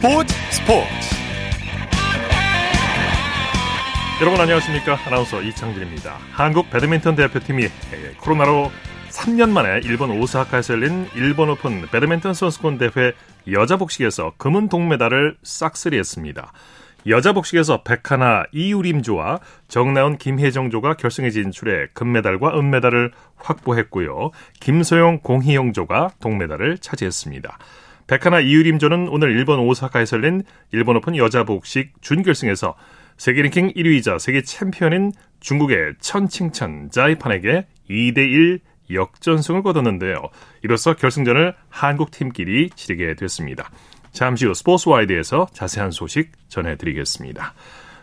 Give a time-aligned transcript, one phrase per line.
[0.00, 0.86] 스포츠 스포츠
[4.22, 7.68] 여러분 안녕하십니까 아나운서 이창진입니다 한국 배드민턴 대표팀이
[8.18, 8.70] 코로나로
[9.10, 13.12] 3년 만에 일본 오사카에서 열린 일본 오픈 배드민턴 선수권 대회
[13.52, 16.50] 여자 복식에서 금은 동메달을 싹쓸이했습니다.
[17.06, 24.30] 여자 복식에서 백하나 이유림조와 정나은 김혜정조가 결승에 진출해 금메달과 은메달을 확보했고요.
[24.60, 27.58] 김소영 공희영조가 동메달을 차지했습니다.
[28.10, 30.42] 백하나 이유림조는 오늘 일본 오사카에서 열린
[30.72, 32.74] 일본 오픈 여자 복식 준결승에서
[33.16, 38.58] 세계 랭킹 1위이자 세계 챔피언인 중국의 천칭천 자이판에게 2대1
[38.92, 40.16] 역전승을 거뒀는데요.
[40.64, 43.70] 이로써 결승전을 한국 팀끼리 치르게 됐습니다.
[44.10, 47.54] 잠시 후 스포츠와이드에서 자세한 소식 전해드리겠습니다.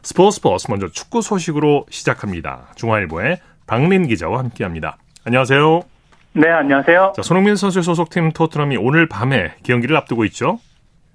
[0.04, 2.72] 스포츠 스포츠 먼저 축구 소식으로 시작합니다.
[2.78, 4.98] 중앙일보의 박린 기자와 함께합니다.
[5.26, 5.97] 안녕하세요.
[6.38, 7.14] 네, 안녕하세요.
[7.16, 10.60] 자, 손흥민 선수의 소속팀 토트넘이 오늘 밤에 경기를 앞두고 있죠?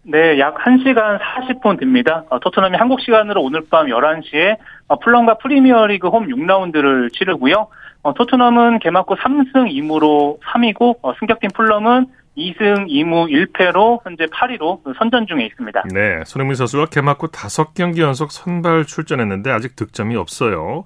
[0.03, 2.25] 네, 약 1시간 40분 됩니다.
[2.29, 4.56] 어, 토트넘이 한국 시간으로 오늘 밤 11시에
[4.89, 7.69] 어, 플럼과 프리미어리그 홈 6라운드를 치르고요.
[8.03, 15.29] 어, 토트넘은 개막 후 3승 2무로 3위고 승격팀 플럼은 2승 2무 1패로 현재 8위로 선전
[15.29, 15.84] 중에 있습니다.
[15.95, 20.83] 네, 손흥민 선수가 개막 후 5경기 연속 선발 출전했는데 아직 득점이 없어요.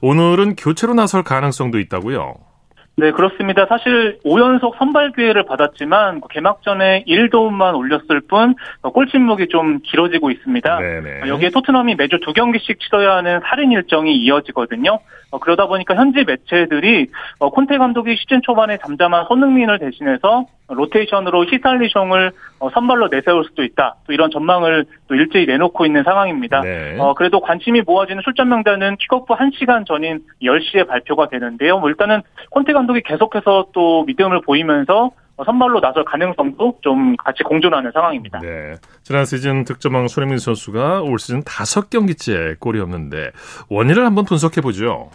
[0.00, 2.49] 오늘은 교체로 나설 가능성도 있다고요?
[2.96, 3.66] 네, 그렇습니다.
[3.66, 10.78] 사실 5연속 선발 기회를 받았지만 개막전에 1도움만 올렸을 뿐 골침묵이 좀 길어지고 있습니다.
[10.78, 11.28] 네네.
[11.28, 14.98] 여기에 토트넘이 매주 두 경기씩 치러야 하는 살인 일정이 이어지거든요.
[15.30, 22.32] 어, 그러다 보니까 현지 매체들이 어, 콘테 감독이 시즌 초반에 잠잠한 손흥민을 대신해서 로테이션으로 히탈리숑을
[22.60, 23.96] 어, 선발로 내세울 수도 있다.
[24.06, 26.60] 또 이런 전망을 또 일제히 내놓고 있는 상황입니다.
[26.60, 26.96] 네.
[26.98, 31.78] 어, 그래도 관심이 모아지는 출전 명단은 킥오프 1시간 전인 10시에 발표가 되는데요.
[31.78, 35.10] 뭐 일단은 콘테 감독이 계속해서 또 믿음을 보이면서
[35.44, 38.40] 선발로 나설 가능성도 좀 같이 공존하는 상황입니다.
[38.40, 38.74] 네.
[39.02, 43.30] 지난 시즌 득점왕 손흥민 선수가 올 시즌 5경기째 골이 없는데
[43.70, 45.10] 원인을 한번 분석해 보죠.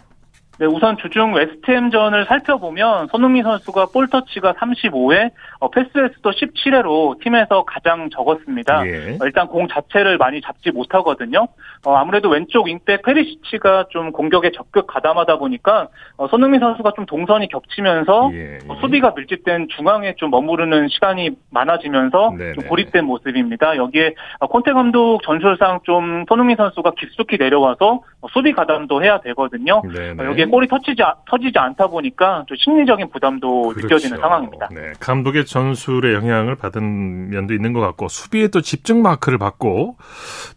[0.58, 8.08] 네, 우선 주중 웨스트햄전을 살펴보면 손흥민 선수가 볼 터치가 35회, 어, 패스횟수도 17회로 팀에서 가장
[8.08, 8.86] 적었습니다.
[8.86, 9.18] 예.
[9.20, 11.48] 어, 일단 공 자체를 많이 잡지 못하거든요.
[11.84, 17.48] 어, 아무래도 왼쪽 윙백 페리시치가 좀 공격에 적극 가담하다 보니까 어, 손흥민 선수가 좀 동선이
[17.48, 18.58] 겹치면서 예.
[18.66, 23.76] 어, 수비가 밀집된 중앙에 좀 머무르는 시간이 많아지면서 좀 고립된 모습입니다.
[23.76, 28.00] 여기에 어, 콘테 감독 전술상 좀 손흥민 선수가 깊숙이 내려와서
[28.32, 29.82] 수비 가담도 해야 되거든요.
[30.18, 33.80] 여기에 골이 터지지, 터지지 않다 보니까 좀 심리적인 부담도 그렇죠.
[33.86, 34.68] 느껴지는 상황입니다.
[34.72, 39.96] 네, 감독의 전술에 영향을 받은 면도 있는 것 같고 수비에 또 집중 마크를 받고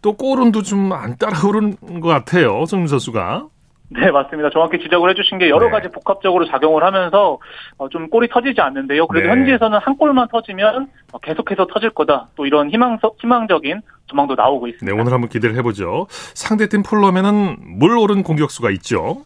[0.02, 2.64] 또 골은도 좀 안 따라오는 것 같아요.
[2.66, 3.46] 정민 선수가.
[3.92, 4.50] 네, 맞습니다.
[4.50, 5.72] 정확히 지적을 해주신 게 여러 네.
[5.72, 7.38] 가지 복합적으로 작용을 하면서
[7.76, 9.06] 어, 좀 골이 터지지 않는데요.
[9.08, 9.32] 그래도 네.
[9.32, 12.28] 현지에서는 한 골만 터지면 어, 계속해서 터질 거다.
[12.36, 14.94] 또 이런 희망 희망적인 전망도 나오고 있습니다.
[14.94, 16.06] 네, 오늘 한번 기대를 해보죠.
[16.34, 19.24] 상대팀 폴로면은 물 오른 공격수가 있죠.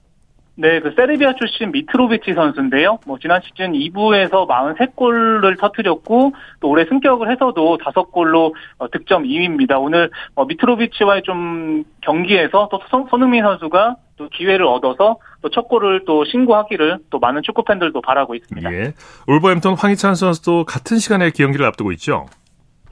[0.57, 2.99] 네, 그 세르비아 출신 미트로비치 선수인데요.
[3.07, 9.81] 뭐 지난 시즌 2부에서 43골을 터뜨렸고 또 올해 승격을 해서도 5골로 어, 득점 2위입니다.
[9.81, 16.25] 오늘 어, 미트로비치와의 좀 경기에서 또 손흥민 선수가 또 기회를 얻어서 또 첫 골을 또
[16.25, 18.73] 신고하기를 또 많은 축구 팬들도 바라고 있습니다.
[18.73, 18.93] 예.
[19.29, 22.27] 울버햄턴 황희찬 선수도 같은 시간에 경기를 앞두고 있죠.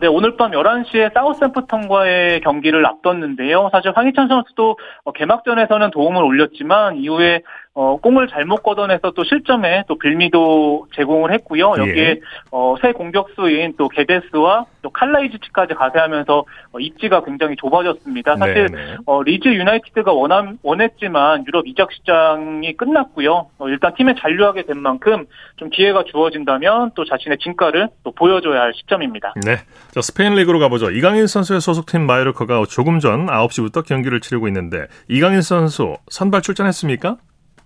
[0.02, 3.68] 네, 오늘 밤 11시에 사우스앰프턴과의 경기를 앞뒀는데요.
[3.70, 7.42] 사실 황희찬 선수도 어, 개막전에서는 도움을 올렸지만 이후에
[7.75, 11.72] 어, 공을 잘못 걷어내서 또 실점에 또 빌미도 제공을 했고요.
[11.78, 12.21] 여기에 예.
[12.50, 18.37] 어, 새 공격수인 또 게데스와 또 칼라이즈치까지 가세하면서 어, 입지가 굉장히 좁아졌습니다.
[18.37, 18.69] 사실
[19.06, 23.47] 어, 리즈 유나이티드가 원함, 원했지만 유럽 이적 시장이 끝났고요.
[23.56, 25.25] 어, 일단 팀에 잔류하게 된 만큼
[25.56, 29.32] 좀 기회가 주어진다면 또 자신의 진가를 또 보여줘야 할 시점입니다.
[29.47, 29.56] 네.
[29.93, 30.91] 자, 스페인 리그로 가보죠.
[30.91, 37.17] 이강인 선수의 소속팀 마요르카가 조금 전 9시부터 경기를 치르고 있는데 이강인 선수 선발 출전했습니까?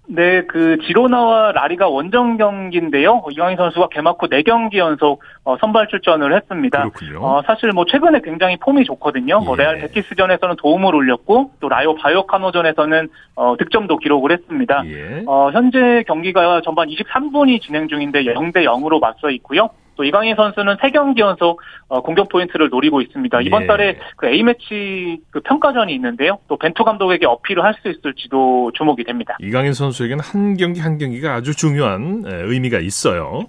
[0.08, 3.24] 네, 그 지로나와 라리가 원정 경기인데요.
[3.30, 6.90] 이강인 선수가 개막 후 4경기 연속 어, 선발 출전을 했습니다.
[6.90, 7.24] 그렇군요.
[7.24, 9.40] 어, 사실 뭐 최근에 굉장히 폼이 좋거든요.
[9.40, 9.46] 뭐 예.
[9.46, 14.82] 뭐 레알 베티스전에서는 도움을 올렸고 또 라요 바예카노전에서는 어, 득점도 기록을 했습니다.
[14.86, 15.24] 예.
[15.26, 19.70] 어, 현재 경기가 전반 23분이 진행 중인데 0대 0으로 맞서 있고요.
[19.96, 23.40] 또 이강인 선수는 3경기 연속 어, 공격 포인트를 노리고 있습니다.
[23.42, 23.66] 이번 예.
[23.66, 26.38] 달에 그 A매치 그 평가전이 있는데요.
[26.48, 29.36] 또 벤투 감독에게 어필을 할 수 있을지도 주목이 됩니다.
[29.40, 33.42] 이강인 선수에게는 한 경기 한 경기가 아주 중요한 의미가 있어요.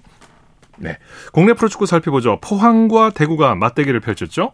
[0.76, 0.96] 네.
[1.32, 2.38] 국내 프로축구 살펴보죠.
[2.42, 4.52] 포항과 대구가 맞대결을 펼쳤죠?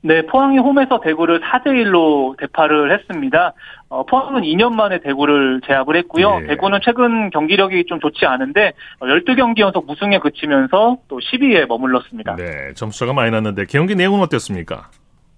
[0.00, 3.52] 네, 포항이 홈에서 대구를 4대 1로 대파를 했습니다.
[3.88, 6.40] 어, 포항은 2년 만에 대구를 제압을 했고요.
[6.40, 6.46] 네.
[6.48, 12.36] 대구는 최근 경기력이 좀 좋지 않은데 12경기 연속 무승에 그치면서 또 10위에 머물렀습니다.
[12.36, 14.88] 네, 점수가 많이 났는데 경기 내용은 어땠습니까?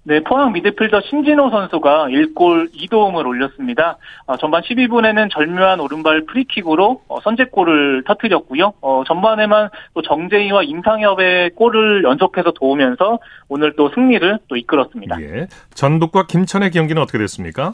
[0.03, 3.99] 네, 포항 미드필더 신진호 선수가 1골 2도움을 올렸습니다.
[4.25, 8.73] 어, 전반 12분에는 절묘한 오른발 프리킥으로 어, 선제골을 터뜨렸고요.
[8.81, 13.19] 어, 전반에만 또 정재희와 임상엽의 골을 연속해서 도우면서
[13.49, 15.21] 오늘 또 승리를 또 이끌었습니다.
[15.21, 15.47] 예.
[15.75, 17.73] 전북과 김천의 경기는 어떻게 됐습니까?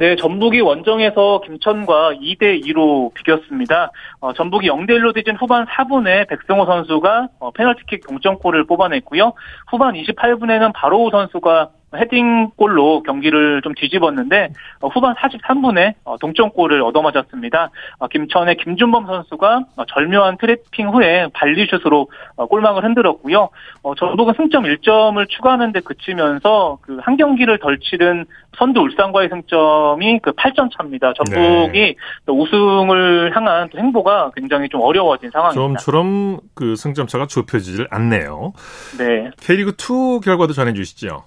[0.00, 3.90] 네, 전북이 원정에서 김천과 2대 2로 비겼습니다.
[4.20, 9.34] 어, 전북이 0대 1로 뒤진 후반 4분에 백승호 선수가 어, 페널티킥 동점골을 뽑아냈고요.
[9.68, 14.50] 후반 28분에는 바로우 선수가 헤딩골로 경기를 좀 뒤집었는데
[14.80, 17.70] 어, 후반 43분에 어, 동점골을 얻어맞았습니다.
[17.98, 22.08] 어, 김천의 김준범 선수가 절묘한 트래핑 후에 발리슛으로
[22.48, 23.50] 골망을 흔들었고요.
[23.98, 28.24] 전북은 승점 1점을 추가하는 데 그치면서 그 한 경기를 덜 치른
[28.56, 31.12] 선두 울산과의 승점이 그 8점 차입니다.
[31.14, 31.94] 전북이 네.
[32.26, 35.60] 우승을 향한 행보가 굉장히 좀 어려워진 상황입니다.
[35.60, 38.52] 좀처럼 그 승점 차가 좁혀지질 않네요.
[38.98, 39.30] 네.
[39.40, 41.24] K리그 2 결과도 전해 주시죠.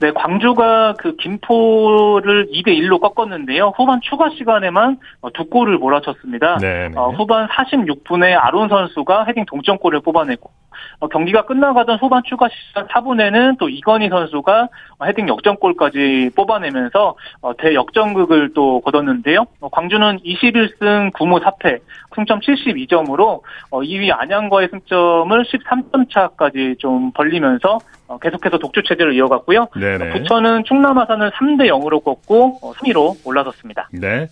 [0.00, 3.72] 네, 광주가 그 김포를 2대 1로 꺾었는데요.
[3.76, 4.98] 후반 추가 시간에만
[5.34, 6.58] 두 골을 몰아쳤습니다.
[6.58, 6.94] 네, 네.
[6.96, 10.63] 어, 후반 46분에 아론 선수가 헤딩 동점골을 뽑아내고 어,
[11.10, 14.68] 경기가 끝나가던 후반 추가 시간 4분에는 또 이건희 선수가
[15.04, 19.44] 헤딩 역전골까지 뽑아내면서 어, 대역전극을 또 거뒀는데요.
[19.60, 21.80] 어, 광주는 21승 9무 4패,
[22.14, 23.40] 승점 72점으로
[23.70, 27.78] 2위 안양과의 승점을 13점 차까지 좀 벌리면서
[28.20, 29.68] 계속해서 독주 체제를 이어갔고요.
[29.74, 30.10] 네네.
[30.10, 33.88] 부천은 충남 아산을 3대 0으로 꺾고 3위로 올라섰습니다.
[33.92, 34.28] 네.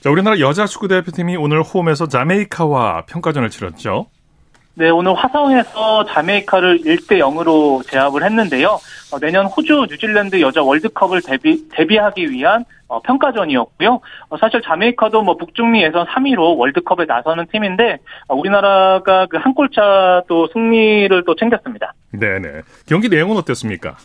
[0.00, 4.06] 자, 우리나라 여자 축구 대표팀이 오늘 홈에서 자메이카와 평가전을 치렀죠.
[4.74, 8.78] 네, 오늘 화성에서 자메이카를 1대 0으로 제압을 했는데요.
[9.12, 14.00] 어, 내년 호주, 뉴질랜드 여자 월드컵을 대비, 대비하기 위한 어, 평가전이었고요.
[14.30, 20.22] 어, 사실 자메이카도 뭐 북중미 예선 3위로 월드컵에 나서는 팀인데 어, 우리나라가 그 한 골차
[20.28, 21.92] 또 승리를 또 챙겼습니다.
[22.12, 22.62] 네 네.
[22.86, 23.96] 경기 내용은 어땠습니까?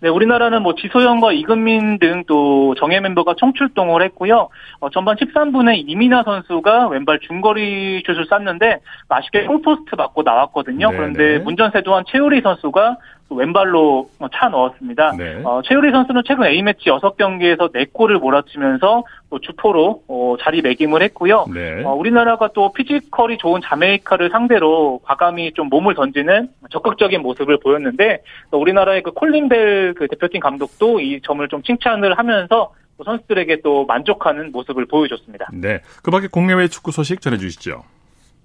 [0.00, 4.48] 네, 우리나라는 뭐 지소영과 이근민 등 또 정예 멤버가 총출동을 했고요.
[4.80, 8.78] 어, 전반 13분에 이민아 선수가 왼발 중거리 슛을 쐈는데
[9.08, 10.90] 아쉽게 홈포스트 맞고 나왔거든요.
[10.90, 10.96] 네네.
[10.96, 12.98] 그런데 문전세 도한 최우리 선수가
[13.30, 15.12] 왼발로 차 넣었습니다.
[15.16, 15.42] 네.
[15.44, 21.46] 어, 최우리 선수는 최근 A매치 6경기에서 4골을 몰아치면서 또 주포로 어, 자리매김을 했고요.
[21.52, 21.84] 네.
[21.84, 29.02] 어, 우리나라가 또 피지컬이 좋은 자메이카를 상대로 과감히 좀 몸을 던지는 적극적인 모습을 보였는데 우리나라의
[29.02, 32.72] 그 콜린벨 그 대표팀 감독도 이 점을 좀 칭찬을 하면서
[33.04, 35.50] 선수들에게 또 만족하는 모습을 보여줬습니다.
[35.52, 35.80] 네.
[36.02, 37.84] 그 밖에 국내외 축구 소식 전해주시죠.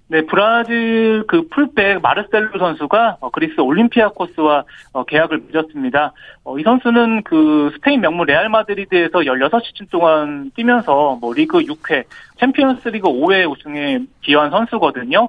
[0.06, 6.12] 네, 브라질 그 풀백 마르셀로 선수가 어, 그리스 올림피아코스와 어, 계약을 맺었습니다.
[6.44, 12.04] 어, 이 선수는 그 스페인 명문 레알 마드리드에서 16시즌 동안 뛰면서 뭐 리그 6회,
[12.38, 15.28] 챔피언스 리그 5회 우승에 기여한 선수거든요.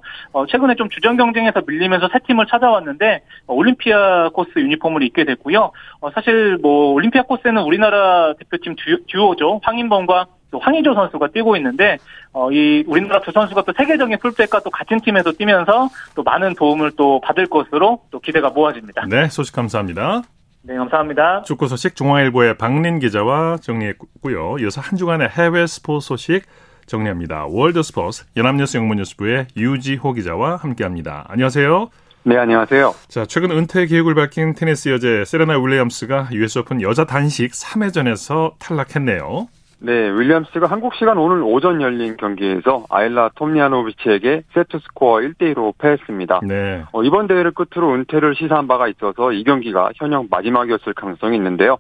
[0.49, 5.71] 최근에 좀 주전 경쟁에서 밀리면서 새 팀을 찾아왔는데 올림피아코스 유니폼을 입게 됐고요.
[6.13, 8.75] 사실 뭐 올림피아코스에는 우리나라 대표팀
[9.07, 9.61] 듀오죠.
[9.63, 10.25] 황인범과
[10.55, 11.97] 또 황의조 선수가 뛰고 있는데
[12.31, 16.93] 어, 이 우리나라 두 선수가 또 세계적인 풀백과 또 같은 팀에서 뛰면서 또 많은 도움을
[16.95, 19.05] 또 받을 것으로 또 기대가 모아집니다.
[19.09, 20.21] 네, 소식 감사합니다.
[20.61, 21.43] 네, 감사합니다.
[21.43, 24.59] 축구 소식 중앙일보의 박린 기자와 정리했고요.
[24.61, 26.43] 이어서 한 주간의 해외 스포츠 소식
[26.85, 27.47] 정리합니다.
[27.49, 31.25] 월드 스포츠 연합뉴스 영문뉴스부의 유지호 기자와 함께합니다.
[31.27, 31.89] 안녕하세요.
[32.23, 32.95] 네, 안녕하세요.
[33.09, 39.47] 자, 최근 은퇴 계획을 밝힌 테니스 여제 세레나 윌리엄스가 US 오픈 여자 단식 3회전에서 탈락했네요.
[39.79, 46.41] 네, 윌리엄스가 한국 시간 오늘 오전 열린 경기에서 아일라 톰리아노비치에게 세트 스코어 1대2로 패했습니다.
[46.43, 46.83] 네.
[46.91, 51.77] 어, 이번 대회를 끝으로 은퇴를 시사한 바가 있어서 이 경기가 현역 마지막이었을 가능성이 있는데요.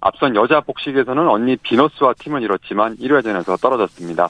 [0.00, 4.28] 앞선 여자 복식에서는 언니 비너스와 팀을 이뤘지만 1회전에서 떨어졌습니다.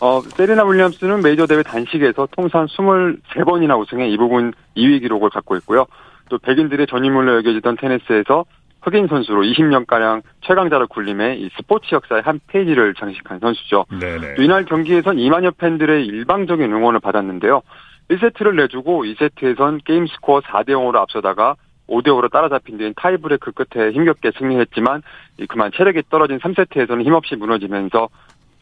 [0.00, 5.86] 어, 세리나 윌리엄스는 메이저 대회 단식에서 통산 23번이나 우승해 이 부분 2위 기록을 갖고 있고요.
[6.28, 8.44] 또 백인들의 전유물로 여겨지던 테니스에서
[8.84, 13.86] 흑인 선수로 20년가량 최강자로 군림해 이 스포츠 역사의 한 페이지를 장식한 선수죠.
[13.98, 14.34] 네네.
[14.34, 17.62] 또 이날 경기에선 2만여 팬들의 일방적인 응원을 받았는데요.
[18.10, 21.56] 1세트를 내주고 2세트에선 게임 스코어 4대 0으로 앞서다가
[21.88, 25.02] 5대 5로 따라잡힌 뒤인 타이브레이크 끝에 힘겹게 승리했지만
[25.48, 28.08] 그만 체력이 떨어진 3세트에서는 힘없이 무너지면서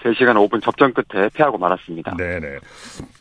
[0.02, 2.16] 3시간 5분 접전 끝에 패하고 말았습니다.
[2.16, 2.58] 네네.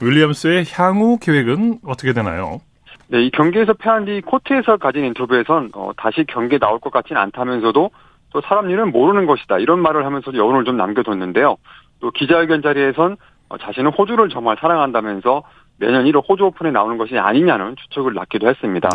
[0.02, 2.62] 윌리엄스의 향후 계획은 어떻게 되나요?
[3.12, 7.92] 네, 이 경기에서 패한 뒤 코트에서 가진 인터뷰에선 어, 다시 경기에 나올 것 같지는 않다면서도
[8.32, 11.58] 또 사람 일은 모르는 것이다 이런 말을 하면서 여운을 좀 남겨뒀는데요.
[12.00, 13.18] 또 기자회견 자리에선
[13.50, 15.44] 어, 자신은 호주를 정말 사랑한다면서
[15.78, 18.88] 내년 1월 호주 오픈에 나오는 것이 아니냐는 추측을 낳기도 했습니다.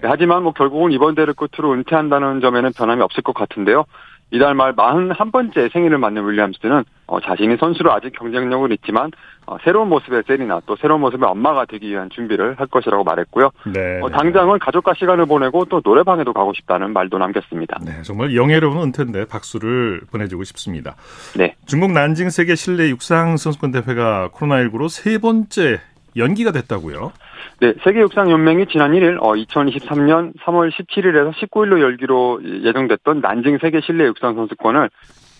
[0.02, 3.84] 하지만 뭐 결국은 이번 대회를 끝으로 은퇴한다는 점에는 변함이 없을 것 같은데요.
[4.30, 9.10] 이달 말 41번째 생일을 맞는 윌리엄스는 어, 자신이 선수로 아직 경쟁력은 있지만
[9.46, 13.50] 어, 새로운 모습의 셀이나 또 새로운 모습의 엄마가 되기 위한 준비를 할 것이라고 말했고요.
[13.72, 17.78] 네, 어, 당장은 가족과 시간을 보내고 또 노래방에도 가고 싶다는 말도 남겼습니다.
[17.82, 20.96] 네, 정말 영예로운 은퇴인데 박수를 보내주고 싶습니다.
[21.34, 21.54] 네.
[21.64, 25.80] 중국 난징 세계 실내 육상 선수권 대회가 코로나19로 세 번째
[26.16, 27.12] 연기가 됐다고요?
[27.60, 34.34] 네, 세계육상연맹이 지난 1일 어, 2023년 3월 17일에서 19일로 열기로 예정됐던 난징 세계 실내 육상
[34.34, 34.90] 선수권을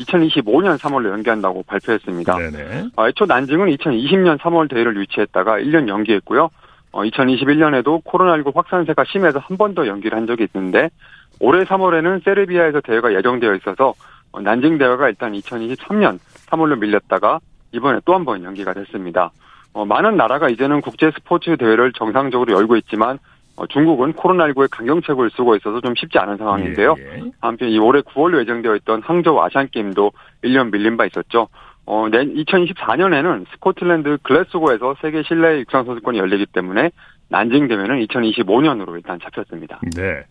[0.00, 2.36] 2025년 3월로 연기한다고 발표했습니다.
[2.36, 2.88] 네네.
[2.96, 6.50] 어, 애초 난징은 2020년 3월 대회를 유치했다가 1년 연기했고요.
[6.92, 10.88] 어, 2021년에도 코로나19 확산세가 심해서 한 번 더 연기를 한 적이 있는데
[11.40, 13.94] 올해 3월에는 세르비아에서 대회가 예정되어 있어서
[14.32, 17.38] 어, 난징 대회가 일단 2023년 3월로 밀렸다가
[17.72, 19.30] 이번에 또 한 번 연기가 됐습니다.
[19.78, 23.20] 어, 많은 나라가 이제는 국제 스포츠 대회를 정상적으로 열고 있지만
[23.54, 26.96] 어, 중국은 코로나19의 강경책을 쓰고 있어서 좀 쉽지 않은 상황인데요.
[26.98, 27.30] 예, 예.
[27.40, 30.10] 한편 이 올해 9월로 예정되어 있던 항저우 아시안게임도
[30.42, 31.46] 1년 밀린 바 있었죠.
[31.86, 36.90] 어, 2024년에는 스코틀랜드 글래스고에서 세계 실내 육상 선수권이 열리기 때문에
[37.28, 39.78] 난징 대회는 2025년으로 일단 잡혔습니다.
[39.94, 40.24] 네.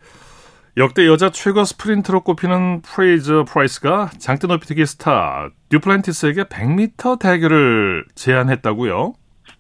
[0.76, 9.14] 역대 여자 최고 스프린터로 꼽히는 프레이저 프라이스가 장대 높이뛰기 스타 듀플란티스에게 100m 대결을 제안했다고요?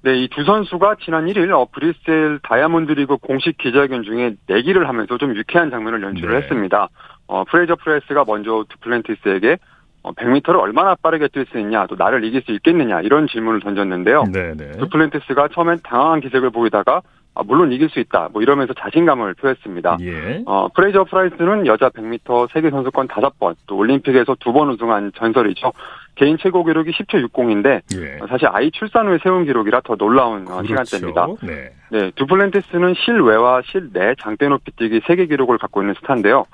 [0.03, 5.17] 네, 이 두 선수가 지난 1일 어, 브뤼셀 다이아몬드 리그 공식 기자회견 중에 내기를 하면서
[5.17, 6.41] 좀 유쾌한 장면을 연출을 네.
[6.41, 6.89] 했습니다.
[7.27, 9.57] 어, 프레이저 프라이스가 먼저 두플랜티스에게
[10.03, 14.25] 어, 100m를 얼마나 빠르게 뛸 수 있냐, 또 나를 이길 수 있겠느냐 이런 질문을 던졌는데요.
[14.31, 14.77] 네네.
[14.79, 17.01] 두플랜티스가 처음엔 당황한 기색을 보이다가
[17.37, 18.29] 아, 물론 이길 수 있다.
[18.33, 19.97] 뭐 이러면서 자신감을 표했습니다.
[20.01, 20.41] 예.
[20.47, 25.71] 어, 프레이저 프라이스는 여자 100m 세계 선수권 5번, 또 올림픽에서 두번 우승한 전설이죠.
[26.15, 28.17] 개인 최고 기록이 10초 60인데 예.
[28.27, 30.67] 사실 아이 출산 후에 세운 기록이라 더 놀라운 어, 그렇죠.
[30.67, 31.27] 시간대입니다.
[31.43, 31.69] 네.
[31.91, 36.45] 네, 두플랜티스는 실외와 실내 장대 높이 뛰기 세계 기록을 갖고 있는 스타인데요.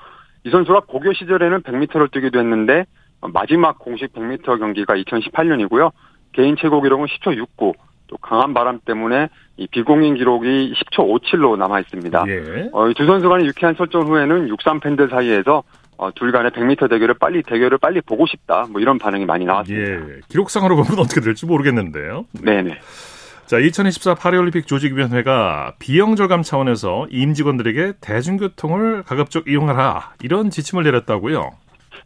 [0.44, 2.84] 이 선수가 고교 시절에는 100m를 뛰기도 했는데
[3.32, 5.92] 마지막 공식 100m 경기가 2018년이고요.
[6.32, 7.72] 개인 최고 기록은 10초 69.
[8.08, 12.24] 또 강한 바람 때문에 이 비공인 기록이 10초 57로 남아 있습니다.
[12.28, 12.68] 예.
[12.72, 15.62] 어, 두 선수 간의 유쾌한 설전 후에는 육상 팬들 사이에서
[15.96, 18.66] 어, 둘 간의 100m 대결을 빨리 대결을 빨리 보고 싶다.
[18.70, 19.90] 뭐 이런 반응이 많이 나왔습니다.
[19.90, 20.20] 예.
[20.28, 22.26] 기록상으로 보면 어떻게 될지 모르겠는데요.
[22.42, 22.78] 네네.
[23.46, 31.50] 자, 2024 파리올림픽 조직위원회가 비용 절감 차원에서 임직원들에게 대중교통을 가급적 이용하라 이런 지침을 내렸다고요.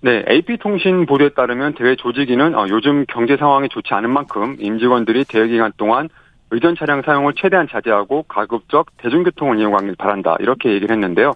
[0.00, 5.49] 네, AP통신 보도에 따르면 대회 조직위는 어, 요즘 경제 상황이 좋지 않은 만큼 임직원들이 대회
[5.49, 6.09] 기간 동안
[6.52, 11.35] 의전 차량 사용을 최대한 자제하고 가급적 대중교통을 이용하길 바란다 이렇게 얘기를 했는데요.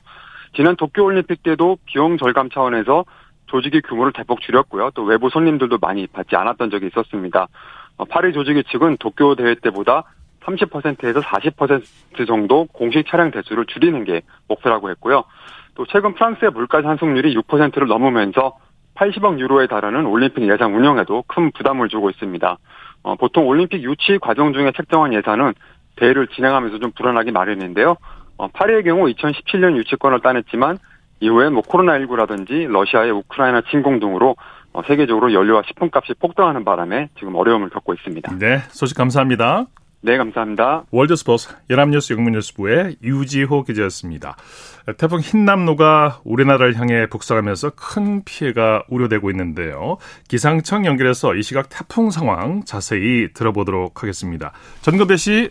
[0.55, 3.05] 지난 도쿄올림픽 때도 비용 절감 차원에서
[3.47, 4.91] 조직위 규모를 대폭 줄였고요.
[4.95, 7.49] 또 외부 손님들도 많이 받지 않았던 적이 있었습니다.
[7.97, 10.05] 어, 파리 조직위 측은 도쿄 대회 때보다
[10.45, 15.25] 30%에서 40% 정도 공식 차량 대수를 줄이는 게 목표라고 했고요.
[15.75, 18.57] 또 최근 프랑스의 물가 상승률이 6%를 넘으면서
[18.95, 22.59] 80억 유로에 달하는 올림픽 예산 운영에도 큰 부담을 주고 있습니다.
[23.05, 25.55] 어, 보통 올림픽 유치 과정 중에 책정한 예산은
[25.97, 27.97] 대회를 진행하면서 좀 불안하기 마련인데요.
[28.37, 30.79] 어, 파리의 경우 2017년 유치권을 따냈지만
[31.21, 34.37] 이후에 뭐 코로나19라든지 러시아의 우크라이나 침공 등으로
[34.73, 38.39] 어, 세계적으로 연료와 식품값이 폭등하는 바람에 지금 어려움을 겪고 있습니다.
[38.39, 39.67] 네, 소식 감사합니다.
[40.05, 40.85] 네, 감사합니다.
[40.91, 44.37] 월드스포스 연합뉴스 영문뉴스부의 유지호 기자였습니다.
[44.99, 49.99] 태풍 흰남노가 우리나라를 향해 북상하면서 큰 피해가 우려되고 있는데요.
[50.27, 54.51] 기상청 연결해서 이 시각 태풍 상황 자세히 들어보도록 하겠습니다.
[54.81, 55.51] 전금배 씨.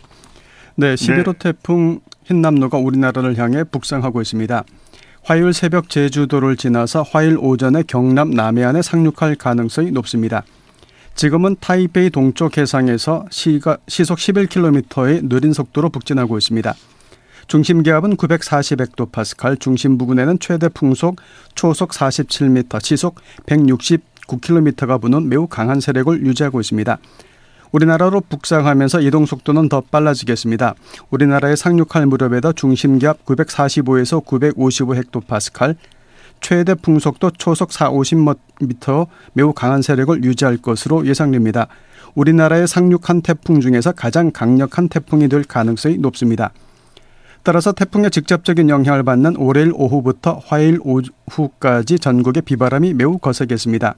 [0.76, 1.38] 네, 11호 네.
[1.38, 4.64] 태풍 흰남노가 우리나라를 향해 북상하고 있습니다.
[5.24, 10.44] 화요일 새벽 제주도를 지나서 화요일 오전에 경남 남해안에 상륙할 가능성이 높습니다.
[11.14, 16.74] 지금은 타이베이 동쪽 해상에서 시가, 시속 11km의 느린 속도로 북진하고 있습니다.
[17.46, 21.16] 중심 기압은 940헥토 파스칼, 중심 부근에는 최대 풍속
[21.54, 23.16] 초속 47m, 시속
[23.46, 26.98] 169km가 부는 매우 강한 세력을 유지하고 있습니다.
[27.72, 30.74] 우리나라로 북상하면서 이동 속도는 더 빨라지겠습니다.
[31.10, 35.76] 우리나라에 상륙할 무렵에도 중심 기압 945에서 955 헥토파스칼,
[36.42, 41.68] 최대 풍속도 초속 4, 50m 매우 강한 세력을 유지할 것으로 예상됩니다.
[42.14, 46.50] 우리나라에 상륙한 태풍 중에서 가장 강력한 태풍이 될 가능성이 높습니다.
[47.44, 53.94] 따라서 태풍의 직접적인 영향을 받는 월요일 오후부터 화요일 오후까지 전국에 비바람이 매우 거세겠습니다.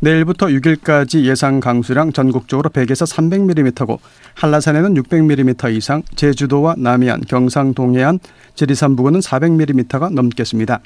[0.00, 3.98] 내일부터 6일까지 예상 강수량 전국적으로 100에서 300mm고
[4.34, 8.18] 한라산에는 600mm 이상, 제주도와 남해안, 경상 동해안,
[8.54, 10.80] 지리산 부근은 400mm가 넘겠습니다.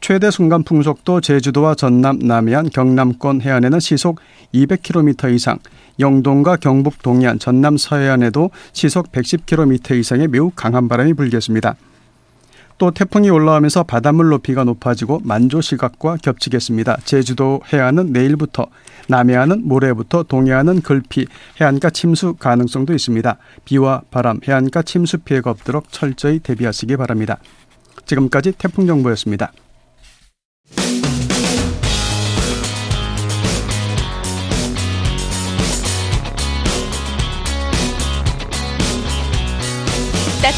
[0.00, 4.20] 최대 순간 풍속도 제주도와 전남, 남해안, 경남권 해안에는 시속
[4.54, 5.58] 200km 이상,
[6.00, 11.74] 영동과 경북 동해안, 전남 서해안에도 시속 110km 이상의 매우 강한 바람이 불겠습니다.
[12.78, 16.98] 또 태풍이 올라오면서 바닷물 높이가 높아지고 만조 시각과 겹치겠습니다.
[17.04, 18.66] 제주도 해안은 내일부터
[19.08, 21.26] 남해안은 모레부터 동해안은 글피,
[21.60, 23.36] 해안가 침수 가능성도 있습니다.
[23.64, 27.38] 비와 바람, 해안가 침수 피해가 없도록 철저히 대비하시기 바랍니다.
[28.06, 29.50] 지금까지 태풍 정보였습니다.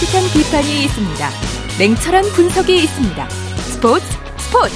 [0.01, 1.31] 따뜻한 비판이 있습니다.
[1.79, 3.29] 냉철한 분석이 있습니다.
[3.29, 4.07] 스포츠
[4.39, 4.75] 스포츠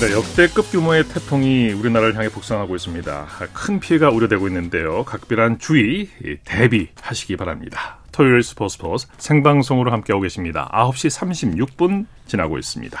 [0.00, 3.26] 네, 역대급 규모의 태풍이 우리나라를 향해 북상하고 있습니다.
[3.54, 5.04] 큰 피해가 우려되고 있는데요.
[5.04, 6.10] 각별한 주의,
[6.44, 7.98] 대비하시기 바랍니다.
[8.12, 10.70] 토요일 스포츠 스포츠 생방송으로 함께하고 계십니다.
[10.74, 11.08] 9시
[11.76, 13.00] 36분 지나고 있습니다.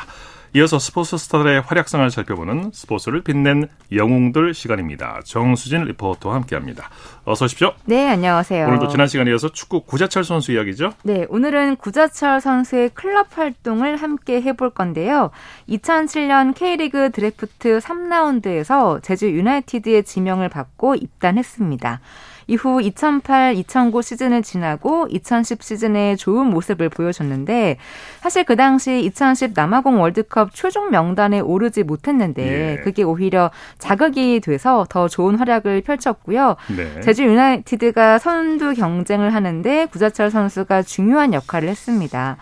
[0.54, 5.20] 이어서 스포츠 스타들의 활약상을 살펴보는 스포츠를 빛낸 영웅들 시간입니다.
[5.24, 6.88] 정수진 리포터와 함께합니다.
[7.24, 7.72] 어서 오십시오.
[7.84, 8.66] 네, 안녕하세요.
[8.66, 10.92] 오늘도 지난 시간에 이어서 축구 구자철 선수 이야기죠?
[11.02, 15.30] 네, 오늘은 구자철 선수의 클럽 활동을 함께 해볼 건데요.
[15.68, 22.00] 2007년 K리그 드래프트 3라운드에서 제주 유나이티드의 지명을 받고 입단했습니다.
[22.46, 27.76] 이후 2008-2009 시즌을 지나고 2010 시즌에 좋은 모습을 보여줬는데
[28.20, 32.80] 사실 그 당시 2010 남아공 월드컵 최종 명단에 오르지 못했는데 예.
[32.82, 36.56] 그게 오히려 자극이 돼서 더 좋은 활약을 펼쳤고요.
[36.76, 37.00] 네.
[37.00, 42.36] 제주 유나이티드가 선두 경쟁을 하는데 구자철 선수가 중요한 역할을 했습니다.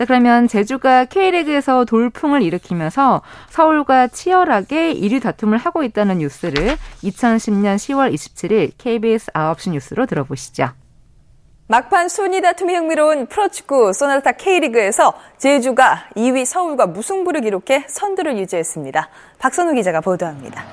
[0.00, 8.14] 자, 그러면 제주가 K리그에서 돌풍을 일으키면서 서울과 치열하게 1위 다툼을 하고 있다는 뉴스를 2010년 10월
[8.14, 10.70] 27일 KBS 9시 뉴스로 들어보시죠.
[11.66, 19.08] 막판 순위 다툼이 흥미로운 프로축구 소나타 K리그에서 제주가 2위 서울과 무승부를 기록해 선두를 유지했습니다.
[19.38, 20.64] 박선우 기자가 보도합니다.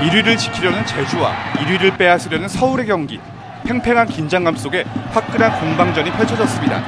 [0.00, 3.20] 1위를 지키려는 제주와 1위를 빼앗으려는 서울의 경기.
[3.64, 4.82] 팽팽한 긴장감 속에
[5.12, 6.82] 화끈한 공방전이 펼쳐졌습니다.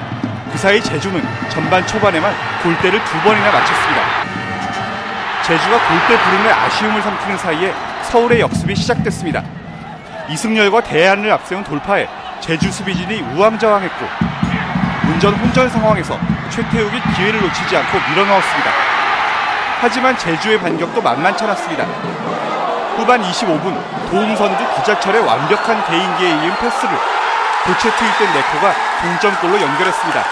[0.50, 2.34] 그 사이 제주는 전반 초반에만
[2.64, 4.02] 골대를 두 번이나 맞췄습니다.
[5.46, 7.72] 제주가 골대 부름에 아쉬움을 삼키는 사이에
[8.10, 9.59] 서울의 역습이 시작됐습니다.
[10.30, 12.08] 이승열과 대안을 앞세운 돌파에
[12.40, 14.06] 제주 수비진이 우왕좌왕했고
[15.08, 16.18] 운전 혼전 상황에서
[16.50, 18.70] 최태욱이 기회를 놓치지 않고 밀어넣었습니다.
[19.80, 21.84] 하지만 제주의 반격도 만만치 않았습니다.
[22.96, 26.94] 후반 25분 도움선두 구자철의 완벽한 개인기에 이은 패스를
[27.64, 30.24] 교체 투입된 네코가 동점골로 연결했습니다.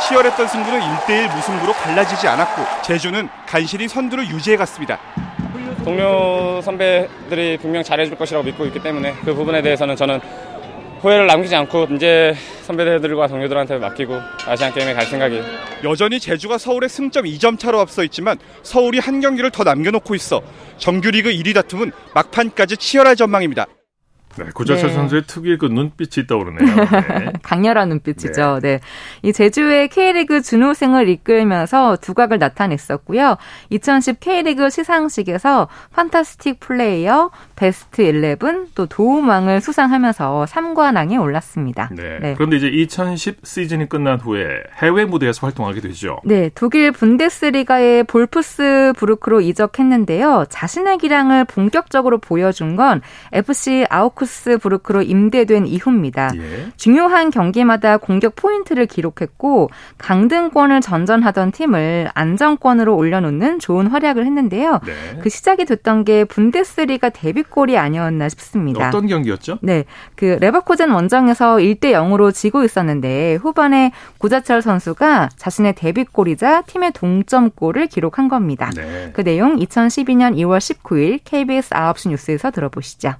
[0.00, 4.98] 치열했던 승부는 1대1 무승부로 갈라지지 않았고 제주는 간신히 선두를 유지해 갔습니다.
[5.86, 10.18] 동료 선배들이 분명 잘해줄 것이라고 믿고 있기 때문에 그 부분에 대해서는 저는
[11.00, 15.44] 후회를 남기지 않고 이제 선배들과 동료들한테 맡기고 아시안 게임에 갈 생각이에요.
[15.84, 20.42] 여전히 제주가 서울의 승점 2점 차로 앞서 있지만 서울이 한 경기를 더 남겨놓고 있어
[20.78, 23.66] 정규리그 1위 다툼은 막판까지 치열할 전망입니다.
[24.38, 24.94] 네, 구자철 네.
[24.94, 26.76] 선수의 특유의 그 눈빛이 떠오르네요.
[26.76, 27.32] 네.
[27.42, 28.60] 강렬한 눈빛이죠.
[28.62, 28.78] 네.
[28.78, 28.80] 네.
[29.22, 33.36] 이 제주의 K리그 준우승을 이끌면서 두각을 나타냈었고요.
[33.70, 41.90] 2010 K리그 시상식에서 판타스틱 플레이어, 베스트 11, 또 도움왕을 수상하면서 3관왕에 올랐습니다.
[41.92, 42.18] 네.
[42.20, 42.34] 네.
[42.34, 44.46] 그런데 이제 2010 시즌이 끝난 후에
[44.82, 46.18] 해외 무대에서 활동하게 되죠.
[46.24, 50.46] 네, 독일 분데스리가의 볼프스 부르크로 이적했는데요.
[50.48, 53.00] 자신의 기량을 본격적으로 보여준 건
[53.32, 56.30] FC 아우크 아우크스부르크로 임대된 이후입니다.
[56.36, 56.66] 예.
[56.76, 64.80] 중요한 경기마다 공격 포인트를 기록했고 강등권을 전전하던 팀을 안정권으로 올려놓는 좋은 활약을 했는데요.
[64.84, 65.18] 네.
[65.22, 68.88] 그 시작이 됐던 게 분데스리가 데뷔골이 아니었나 싶습니다.
[68.88, 69.58] 어떤 경기였죠?
[69.62, 69.84] 네,
[70.16, 78.28] 그 레버코젠 원정에서 1대 0으로 지고 있었는데 후반에 구자철 선수가 자신의 데뷔골이자 팀의 동점골을 기록한
[78.28, 78.70] 겁니다.
[78.74, 79.10] 네.
[79.12, 83.14] 그 내용 2012년 2월 19일 KBS 9시 뉴스에서 들어보시죠.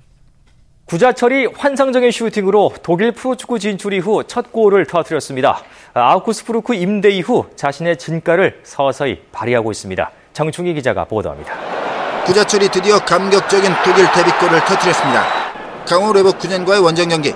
[0.87, 5.59] 구자철이 환상적인 슈팅으로 독일 프로축구 진출 이후 첫 골을 터뜨렸습니다.
[5.95, 10.11] 아우쿠스프루크 임대 이후 자신의 진가를 서서히 발휘하고 있습니다.
[10.33, 11.53] 정충희 기자가 보도합니다.
[12.25, 15.25] 구자철이 드디어 감격적인 독일 데뷔골을 터뜨렸습니다.
[15.89, 17.35] 강호 레버쿠젠과의 원정 경기.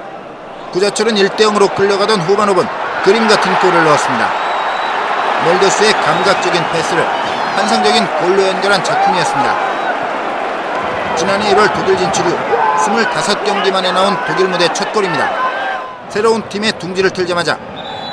[0.70, 2.68] 구자철은 1대 0으로 끌려가던 후반 5분
[3.02, 4.30] 그림 같은 골을 넣었습니다.
[5.44, 7.02] 멜더스의 감각적인 패스를
[7.56, 9.56] 환상적인 골로 연결한 작품이었습니다.
[11.16, 15.31] 지난해 1월 독일 진출 후 25경기 만에 나온 독일 무대 첫 골입니다.
[16.09, 17.59] 새로운 팀의 둥지를 틀자마자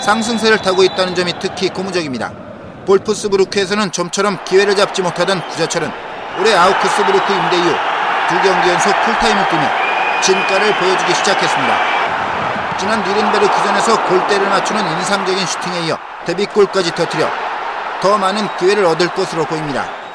[0.02, 2.32] 상승세를 타고 있다는 점이 특히 고무적입니다.
[2.86, 5.92] 볼프스부르크에서는 좀처럼 기회를 잡지 못하던 구자철은
[6.40, 7.76] 올해 아우크스부르크 임대 이후
[8.30, 9.64] 두 경기 연속 풀타임을 뛰며
[10.22, 11.78] 진가를 보여주기 시작했습니다.
[12.78, 17.28] 지난 니른베르크전에서 골대를 맞추는 인상적인 슈팅에 이어 데뷔골까지 터뜨려
[18.02, 20.07] 더 많은 기회를 얻을 것으로 보입니다.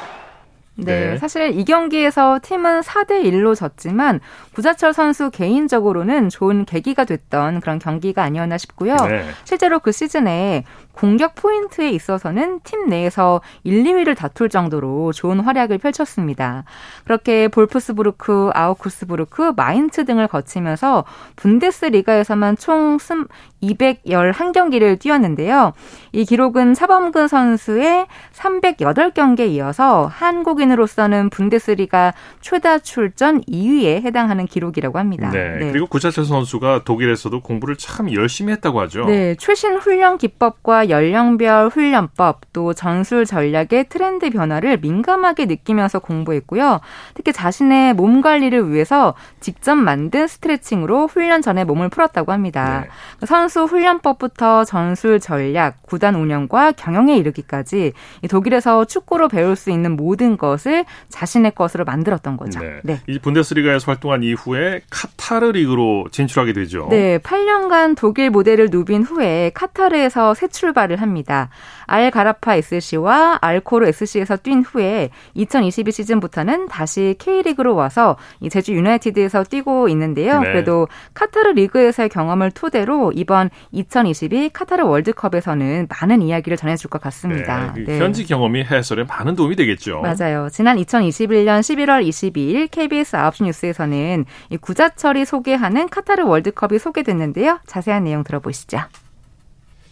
[0.75, 4.19] 네, 네, 사실 이 경기에서 팀은 4대 1로 졌지만
[4.55, 8.95] 구자철 선수 개인적으로는 좋은 계기가 됐던 그런 경기가 아니었나 싶고요.
[8.95, 9.23] 네.
[9.43, 16.63] 실제로 그 시즌에 공격 포인트에 있어서는 팀 내에서 1, 2위를 다툴 정도로 좋은 활약을 펼쳤습니다.
[17.03, 21.03] 그렇게 볼프스부르크, 아우쿠스부르크, 마인츠 등을 거치면서
[21.35, 22.97] 분데스리가에서만 총
[23.63, 25.73] 211경기를 뛰었는데요.
[26.11, 35.29] 이 기록은 차범근 선수의 308경기에 이어서 한국인 으로서는 분데스리가 최다 출전 2위에 해당하는 기록이라고 합니다.
[35.31, 35.57] 네.
[35.59, 35.71] 네.
[35.71, 39.05] 그리고 구자철 선수가 독일에서도 공부를 참 열심히 했다고 하죠.
[39.05, 39.35] 네.
[39.35, 46.79] 최신 훈련 기법과 연령별 훈련법 또 전술 전략의 트렌드 변화를 민감하게 느끼면서 공부했고요.
[47.13, 52.85] 특히 자신의 몸 관리를 위해서 직접 만든 스트레칭으로 훈련 전에 몸을 풀었다고 합니다.
[53.19, 53.25] 네.
[53.25, 57.93] 선수 훈련법부터 전술 전략, 구단 운영과 경영에 이르기까지
[58.29, 62.59] 독일에서 축구로 배울 수 있는 모든 것을 자신의 것으로 만들었던 거죠.
[62.59, 62.79] 네.
[62.83, 62.99] 네.
[63.07, 66.87] 이 분데스리가에서 활동한 이후에 카타르 리그로 진출하게 되죠.
[66.89, 71.49] 네, 8년간 독일 모델을 누빈 후에 카타르에서 새 출발을 합니다.
[71.87, 78.17] 알 가라파 SC와 알코르 SC에서 뛴 후에 2022 시즌부터는 다시 K리그로 와서
[78.49, 80.39] 제주 유나이티드에서 뛰고 있는데요.
[80.39, 80.51] 네.
[80.51, 87.73] 그래도 카타르 리그에서의 경험을 토대로 이번 2022 카타르 월드컵에서는 많은 이야기를 전해줄 것 같습니다.
[87.75, 87.83] 네.
[87.85, 87.99] 네.
[87.99, 90.01] 현지 경험이 해설에 많은 도움이 되겠죠.
[90.01, 90.42] 맞아요.
[90.51, 94.25] 지난 2021년 11월 22일 KBS 9시 뉴스에서는
[94.61, 97.59] 구자철이 소개하는 카타르 월드컵이 소개됐는데요.
[97.65, 98.79] 자세한 내용 들어보시죠.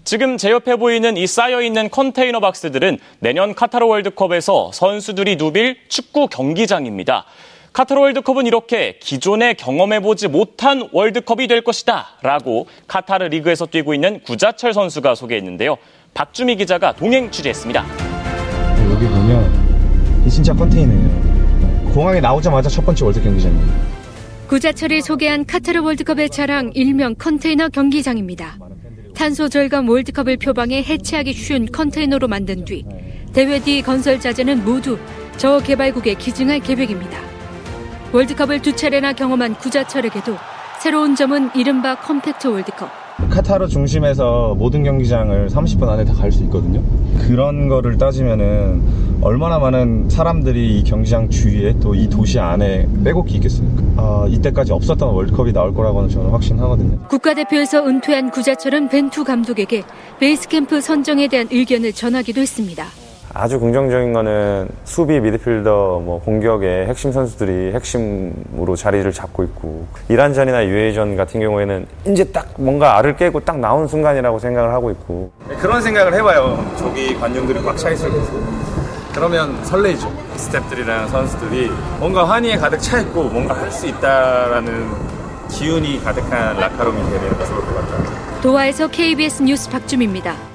[0.03, 7.25] 지금 제 옆에 보이는 이 쌓여있는 컨테이너 박스들은 내년 카타르 월드컵에서 선수들이 누빌 축구 경기장입니다.
[7.73, 14.73] 카타르 월드컵은 이렇게 기존에 경험해보지 못한 월드컵이 될 것이다 라고 카타르 리그에서 뛰고 있는 구자철
[14.73, 15.77] 선수가 소개했는데요.
[16.13, 17.85] 박주미 기자가 동행 취재했습니다.
[18.91, 19.50] 여기 보면
[20.29, 21.91] 진짜 컨테이너예요.
[21.93, 23.91] 공항에 나오자마자 첫 번째 월드 경기장이에요.
[24.47, 28.57] 구자철이 소개한 카타르 월드컵의 자랑 일명 컨테이너 경기장입니다.
[29.15, 32.85] 탄소 절감 월드컵을 표방해 해체하기 쉬운 컨테이너로 만든 뒤
[33.33, 34.97] 대회 뒤 건설 자재는 모두
[35.37, 37.17] 저개발국에 기증할 계획입니다.
[38.13, 40.35] 월드컵을 두 차례나 경험한 구자철에게도
[40.81, 42.89] 새로운 점은 이른바 컴팩트 월드컵.
[43.29, 46.81] 카타르 중심에서 모든 경기장을 30분 안에 다 갈 수 있거든요.
[47.19, 48.81] 그런 거를 따지면은
[49.23, 53.83] 얼마나 많은 사람들이 이 경기장 주위에 또 이 도시 안에 빼곡히 있겠습니까?
[54.01, 56.97] 아, 이때까지 없었던 월드컵이 나올 거라고는 저는 확신하거든요.
[57.09, 59.83] 국가대표에서 은퇴한 구자철은 벤투 감독에게
[60.19, 62.85] 베이스캠프 선정에 대한 의견을 전하기도 했습니다.
[63.33, 71.15] 아주 긍정적인 거는 수비 미드필더 뭐 공격의 핵심 선수들이 핵심으로 자리를 잡고 있고 이란전이나 유해전
[71.15, 75.81] 같은 경우에는 이제 딱 뭔가 알을 깨고 딱 나온 순간이라고 생각을 하고 있고 네, 그런
[75.81, 78.27] 생각을 해봐요 저기 관중들이 꽉 차 있을 거고
[79.13, 81.69] 그러면 설레죠 스탭들이랑 선수들이
[81.99, 84.89] 뭔가 환희에 가득 차 있고 뭔가 할 수 있다라는
[85.49, 90.50] 기운이 가득한 라카롬이 되면 좋을 것 같아요 도하에서 KBS 뉴스 박주미입니다.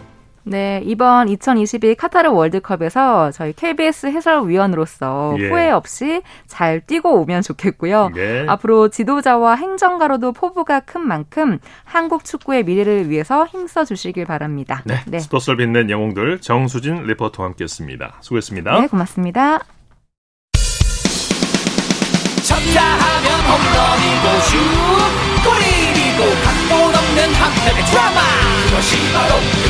[0.48, 5.48] 네, 이번 2022 카타르 월드컵에서 저희 KBS 해설위원으로서 예.
[5.48, 8.12] 후회 없이 잘 뛰고 오면 좋겠고요.
[8.16, 8.46] 예.
[8.46, 14.82] 앞으로 지도자와 행정가로도 포부가 큰 만큼 한국 축구의 미래를 위해서 힘써 주시길 바랍니다.
[14.84, 15.18] 네, 네.
[15.18, 18.18] 스포츠를 빛낸 영웅들 정수진 리포터와 함께했습니다.
[18.20, 18.80] 수고했습니다.
[18.80, 19.58] 네, 고맙습니다.
[22.44, 24.40] 쳤다 하면 홈런이고
[25.22, 25.25] 슛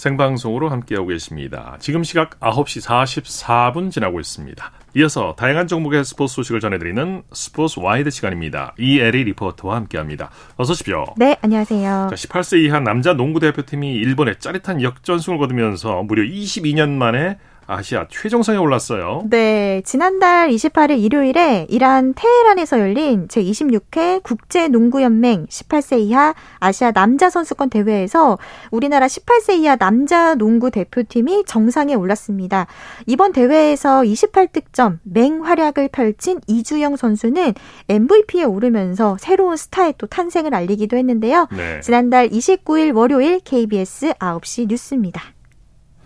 [0.00, 1.76] 생방송으로 함께하고 계십니다.
[1.78, 4.72] 지금 시각 9시 44분 지나고 있습니다.
[4.96, 8.74] 이어서 다양한 종목의 스포츠 소식을 전해드리는 스포츠 와이드 시간입니다.
[8.78, 10.30] 이에리 리포터와 함께합니다.
[10.56, 11.04] 어서 오십시오.
[11.16, 12.08] 네, 안녕하세요.
[12.10, 17.38] 자, 18세 이하 남자 농구 대표팀이 일본에 짜릿한 역전승을 거두면서 무려 22년 만에
[17.70, 19.22] 아시아 최정상에 올랐어요.
[19.30, 28.38] 네, 지난달 28일 일요일에 이란 테헤란에서 열린 제26회 국제농구연맹 18세 이하 아시아 남자 선수권 대회에서
[28.72, 32.66] 우리나라 18세 이하 남자 농구 대표팀이 정상에 올랐습니다.
[33.06, 37.54] 이번 대회에서 28득점, 맹활약을 펼친 이주영 선수는
[37.88, 41.46] MVP에 오르면서 새로운 스타의 또 탄생을 알리기도 했는데요.
[41.56, 41.80] 네.
[41.80, 45.22] 지난달 29일 월요일 KBS 9시 뉴스입니다.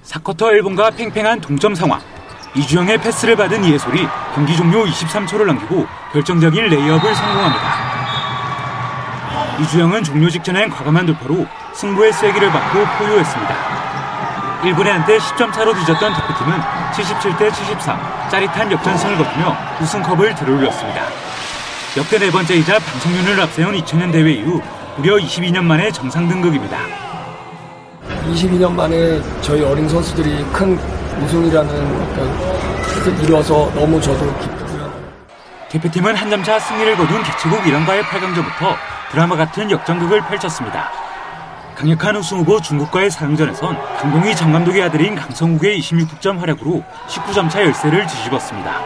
[0.04, 2.00] 4쿼터 일본과 팽팽한 동점 상황.
[2.54, 7.94] 이주영의 패스를 받은 이해솔이 경기 종료 23초를 남기고 결정적인 레이업을 성공합니다.
[9.60, 13.54] 이주영은 종료 직전엔 과감한 돌파로 승부의 쐐기를 박고 포효했습니다.
[14.62, 16.60] 일본에 한때 10점 차로 뒤졌던 대표팀은
[16.92, 21.02] 77대 74 짜릿한 역전승을 거두며 우승컵을 들어올렸습니다.
[21.96, 24.60] 역대 네 번째이자 방성윤을 앞세운 2000년 대회 이후
[24.96, 27.03] 무려 22년 만에 정상 등극입니다.
[28.32, 30.78] 22년 만에 저희 어린 선수들이 큰
[31.22, 32.38] 우승이라는 어떤
[32.82, 34.92] 뜻을 이뤄서 너무 저도 기쁘고요.
[35.70, 38.76] 대표팀은 한 점 차 승리를 거둔 개최국 이란과의 8강전부터
[39.10, 40.90] 드라마 같은 역전극을 펼쳤습니다.
[41.76, 48.06] 강력한 우승 후보 중국과의 4강전에선 강동희 전 감독의 아들인 강성욱의 26득점 활약으로 19점 차 열세를
[48.06, 48.80] 뒤집었습니다.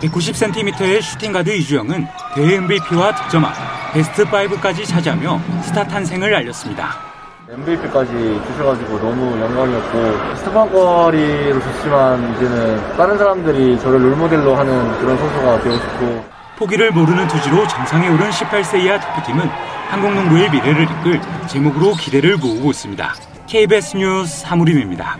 [0.00, 3.52] 190cm의 슈팅가드 이주영은 대회 MVP와 득점왕,
[3.92, 7.09] 베스트 5까지 차지하며 스타 탄생을 알렸습니다.
[7.52, 8.12] MVP까지
[8.46, 15.74] 주셔가지고 너무 영광이었고 스테판 커리도 좋지만 이제는 다른 사람들이 저를 롤모델로 하는 그런 선수가 되고
[15.76, 16.24] 싶고
[16.58, 19.48] 포기를 모르는 투지로 정상에 오른 18세 이하 대표팀은
[19.88, 23.14] 한국 농구의 미래를 이끌 재목으로 기대를 모으고 있습니다.
[23.48, 25.18] KBS 뉴스 사무림입니다.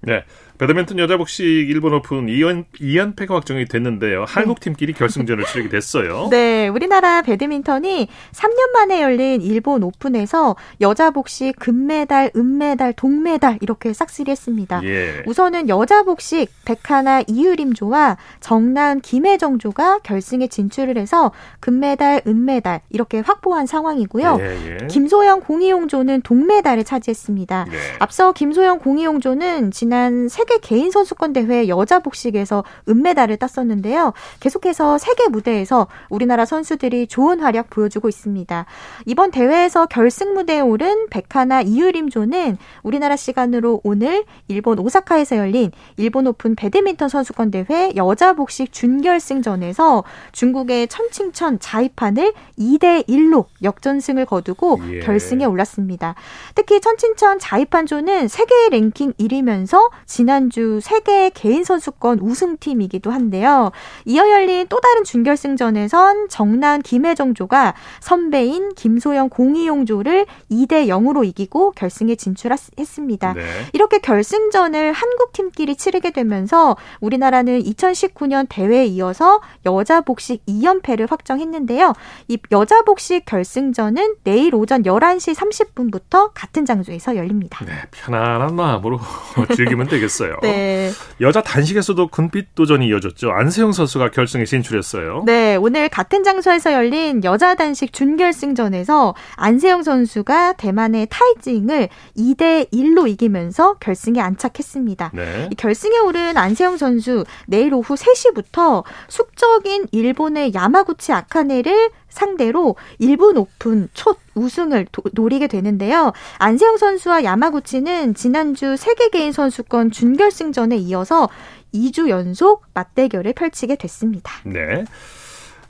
[0.00, 0.24] 네.
[0.56, 4.24] 배드민턴 여자 복식 일본 오픈 2연, 2연패가 확정이 됐는데요.
[4.28, 6.28] 한국 팀끼리 결승전을 치르게 됐어요.
[6.30, 14.84] 네, 우리나라 배드민턴이 3년 만에 열린 일본 오픈에서 여자 복식 금메달, 은메달, 동메달 이렇게 싹쓸이했습니다.
[14.84, 15.24] 예.
[15.26, 24.38] 우선은 여자 복식 백하나 이유림조와 정난 김혜정조가 결승에 진출을 해서 금메달, 은메달 이렇게 확보한 상황이고요.
[24.40, 24.86] 예, 예.
[24.86, 27.66] 김소영 공이용조는 동메달을 차지했습니다.
[27.70, 27.76] 네.
[27.98, 34.12] 앞서 김소영 공이용조는 지난 세 세계 개인 선수권 대회 여자 복식에서 은메달을 땄었는데요.
[34.40, 38.66] 계속해서 세계 무대에서 우리나라 선수들이 좋은 활약 보여주고 있습니다.
[39.06, 46.54] 이번 대회에서 결승 무대에 오른 백하나 이유림조는 우리나라 시간으로 오늘 일본 오사카에서 열린 일본 오픈
[46.54, 55.00] 배드민턴 선수권 대회 여자 복식 준결승전에서 중국의 천칭천 자이판을 2대 1로 역전승을 거두고 예.
[55.00, 56.14] 결승에 올랐습니다.
[56.54, 63.70] 특히 천칭천 자이판조는 세계 랭킹 1위면서 지난 지난주 세계 개인 선수권 우승팀이기도 한데요.
[64.04, 73.34] 이어 열린 또 다른 준결승전에선 정난 김혜정조가 선배인 김소영 공이용조를 2대 0으로 이기고 결승에 진출했습니다.
[73.34, 73.42] 네.
[73.72, 81.92] 이렇게 결승전을 한국 팀끼리 치르게 되면서 우리나라는 2019년 대회에 이어서 여자 복식 2연패를 확정했는데요.
[82.26, 87.64] 이 여자 복식 결승전은 내일 오전 11시 30분부터 같은 장소에서 열립니다.
[87.64, 88.98] 네, 편안한 마음으로
[89.54, 90.23] 즐기면 되겠어요.
[90.24, 90.36] 있어요.
[90.42, 90.90] 네.
[91.20, 93.30] 여자 단식에서도 금빛 도전이 이어졌죠.
[93.30, 95.24] 안세영 선수가 결승에 진출했어요.
[95.26, 103.74] 네, 오늘 같은 장소에서 열린 여자 단식 준결승전에서 안세영 선수가 대만의 타이징을 2대 1로 이기면서
[103.74, 105.12] 결승에 안착했습니다.
[105.14, 105.50] 네.
[105.56, 114.18] 결승에 오른 안세영 선수 내일 오후 3시부터 숙적인 일본의 야마구치 아카네를 상대로 일본 오픈 첫
[114.34, 116.12] 우승을 도, 노리게 되는데요.
[116.38, 121.28] 안세영 선수와 야마구치는 지난주 세계 개인 선수권 준결승전에 이어서
[121.74, 124.32] 2주 연속 맞대결을 펼치게 됐습니다.
[124.44, 124.84] 네.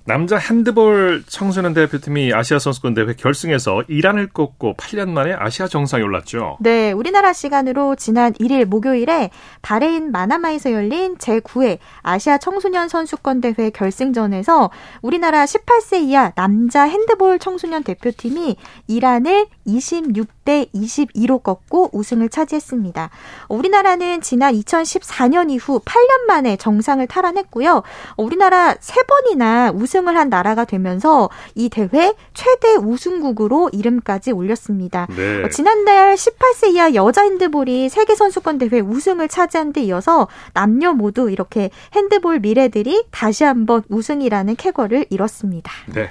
[0.06, 6.58] 남자 핸드볼 청소년 대표팀이 아시아 선수권 대회 결승에서 이란을 꺾고 8년 만에 아시아 정상에 올랐죠.
[6.60, 9.30] 네, 우리나라 시간으로 지난 1일 목요일에
[9.62, 17.82] 바레인 마나마에서 열린 제9회 아시아 청소년 선수권 대회 결승전에서 우리나라 18세 이하 남자 핸드볼 청소년
[17.82, 23.10] 대표팀이 이란을 26대 22로 꺾고 우승을 차지했습니다.
[23.48, 27.82] 우리나라는 지난 2014년 이후 8년 만에 정상을 탈환했고요.
[28.16, 35.06] 우리나라 3번이나 우승 우승을 한 나라가 되면서 이 대회 최대 우승국으로 이름까지 올렸습니다.
[35.16, 35.44] 네.
[35.44, 41.30] 어, 지난달 18세 이하 여자 핸드볼이 세계 선수권 대회 우승을 차지한 데 이어서 남녀 모두
[41.30, 45.72] 이렇게 핸드볼 미래들이 다시 한번 우승이라는 쾌거를 이뤘습니다.
[45.94, 46.08] 네.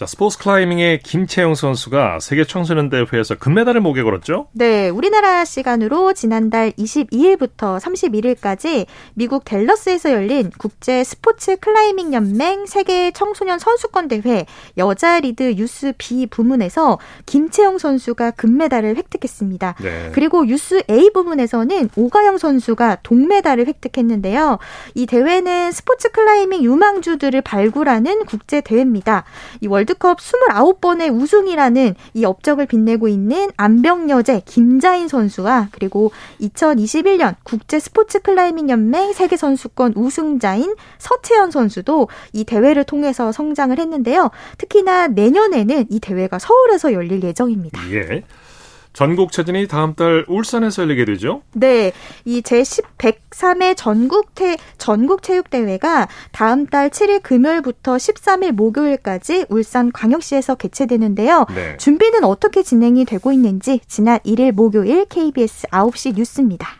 [0.00, 4.48] 자, 스포츠 클라이밍의 김채영 선수가 세계 청소년 대회에서 금메달을 목에 걸었죠?
[4.52, 13.58] 네, 우리나라 시간으로 지난달 22일부터 31일까지 미국 댈러스에서 열린 국제 스포츠 클라이밍 연맹 세계 청소년
[13.58, 14.46] 선수권 대회
[14.78, 19.74] 여자 lead youth B 부문에서 김채영 선수가 금메달을 획득했습니다.
[19.82, 20.12] 네.
[20.14, 24.60] 그리고 유스 A 부문에서는 오가영 선수가 동메달을 획득했는데요.
[24.94, 29.24] 이 대회는 스포츠 클라이밍 유망주들을 발굴하는 국제 대회입니다.
[29.60, 37.80] 이 월드 월드컵 29번의 우승이라는 이 업적을 빛내고 있는 암벽여제 김자인 선수와 그리고 2021년 국제
[37.80, 44.30] 스포츠 클라이밍 연맹 세계 선수권 우승자인 서채현 선수도 이 대회를 통해서 성장을 했는데요.
[44.58, 47.80] 특히나 내년에는 이 대회가 서울에서 열릴 예정입니다.
[47.92, 48.22] 예.
[48.92, 51.42] 전국체전이 다음 달 울산에서 열리게 되죠?
[51.52, 51.92] 네.
[52.24, 59.92] 이 제10 103회 전국 태, 전국 체육 대회가 다음 달 7일 금요일부터 13일 목요일까지 울산
[59.92, 61.46] 광역시에서 개최되는데요.
[61.54, 61.76] 네.
[61.76, 66.79] 준비는 어떻게 진행이 되고 있는지 지난 1일 목요일 KBS 9시 뉴스입니다.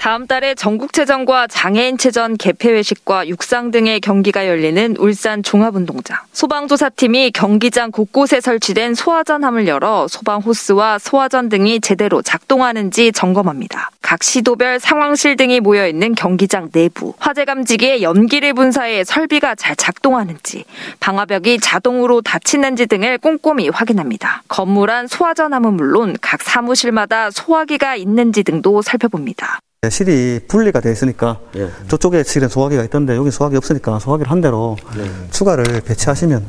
[0.00, 6.16] 다음 달에 전국체전과 장애인체전 개폐회식과 육상 등의 경기가 열리는 울산 종합운동장.
[6.32, 13.90] 소방조사팀이 경기장 곳곳에 설치된 소화전함을 열어 소방 호스와 소화전 등이 제대로 작동하는지 점검합니다.
[14.00, 20.64] 각 시도별 상황실 등이 모여 있는 경기장 내부, 화재 감지기에 연기를 분사해 설비가 잘 작동하는지,
[21.00, 24.44] 방화벽이 자동으로 닫히는지 등을 꼼꼼히 확인합니다.
[24.48, 29.60] 건물 안 소화전함은 물론 각 사무실마다 소화기가 있는지 등도 살펴봅니다.
[29.88, 31.70] 실이 분리가 돼 있으니까 예.
[31.88, 35.30] 저쪽에 실은 소화기가 있던데 여기 소화기 없으니까 소화기를 한 대로 예.
[35.30, 36.44] 추가를 배치하시면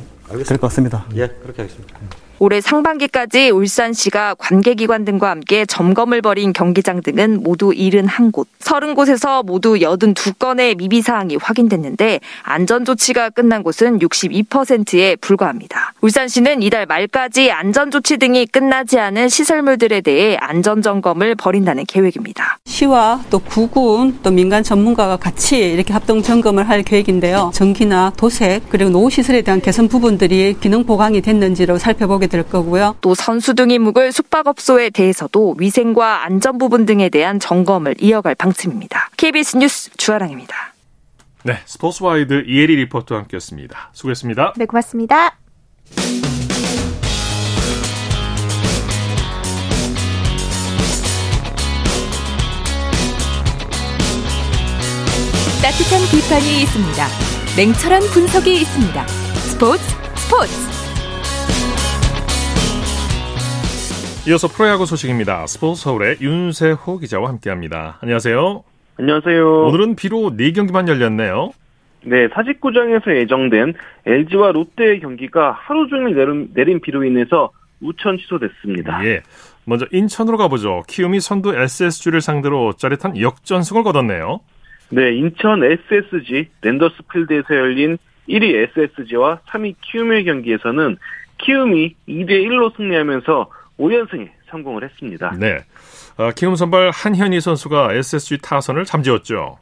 [0.46, 1.06] 될 것 같습니다.
[1.16, 1.96] 예, 그렇게 하겠습니다.
[2.44, 10.76] 올해 상반기까지 울산시가 관계기관 등과 함께 점검을 벌인 경기장 등은 모두 71곳, 30곳에서 모두 82건의
[10.76, 15.94] 미비사항이 확인됐는데 안전조치가 끝난 곳은 62%에 불과합니다.
[16.02, 22.58] 울산시는 이달 말까지 안전조치 등이 끝나지 않은 시설물들에 대해 안전점검을 벌인다는 계획입니다.
[22.66, 27.52] 시와 또 구군 또 민간 전문가가 같이 이렇게 합동 점검을 할 계획인데요.
[27.54, 32.96] 전기나 도색 그리고 노후시설에 대한 개선 부분들이 기능 보강이 됐는지를 살펴보게 될 거고요.
[33.02, 39.10] 또 선수 등이 묵을 숙박업소에 대해서도 위생과 안전 부분 등에 대한 점검을 이어갈 방침입니다.
[39.18, 40.74] KBS 뉴스 주아랑입니다.
[41.44, 43.92] 네, 스포츠와이드 이혜리 리포터와 함께했습니다.
[43.94, 44.54] 수고했습니다.
[44.58, 45.38] 네, 고맙습니다.
[55.62, 57.08] 따뜻한 비판이 있습니다.
[57.56, 59.08] 냉철한 분석이 있습니다.
[59.08, 59.84] 스포츠
[60.16, 60.71] 스포츠
[64.28, 65.48] 이어서 프로야구 소식입니다.
[65.48, 67.98] 스포츠 서울의 윤세호 기자와 함께합니다.
[68.02, 68.64] 안녕하세요.
[69.00, 69.64] 안녕하세요.
[69.64, 71.52] 오늘은 비로 4경기만 열렸네요.
[72.06, 73.74] 네, 사직구장에서 예정된
[74.06, 77.50] LG와 롯데의 경기가 하루 종일 내린, 내린 비로 인해서
[77.82, 79.04] 우천 취소됐습니다.
[79.06, 79.24] 예.
[79.66, 80.84] 먼저 인천으로 가보죠.
[80.88, 84.40] 키움이 선두 SSG를 상대로 짜릿한 역전승을 거뒀네요.
[84.90, 87.98] 네, 인천 SSG 랜더스 필드에서 열린
[88.30, 90.98] 1위 SSG와 3위 키움의 경기에서는
[91.40, 95.36] 키움이 2대 1로 승리하면서 5연승에 성공을 했습니다.
[95.40, 95.60] 네.
[96.18, 99.58] 어, 키움 선발 한현희 선수가 SSG 타선을 잠재웠죠.